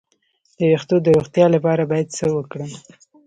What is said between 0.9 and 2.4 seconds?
د روغتیا لپاره باید څه